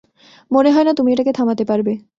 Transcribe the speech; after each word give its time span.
মনে 0.51 0.69
হয় 0.71 0.85
না 0.85 0.93
তুমি 0.93 1.09
এটাকে 1.11 1.31
থামাতে 1.33 1.63
পারবে। 1.65 1.91